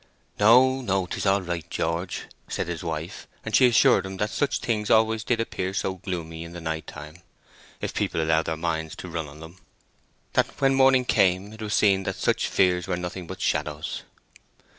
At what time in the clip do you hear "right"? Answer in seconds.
1.43-1.69